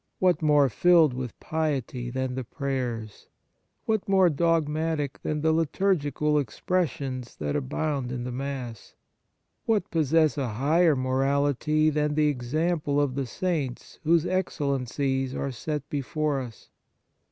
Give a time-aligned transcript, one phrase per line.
[0.17, 3.27] what more filled with piety than the prayers?
[3.85, 8.95] what more dogmatic than the liturgical expressions that abound in the Mass?
[9.67, 15.87] what possess a higher morality than the example of the Saints whose excellencies are set
[15.87, 16.69] before us